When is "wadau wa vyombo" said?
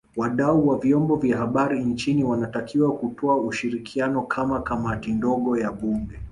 0.15-1.15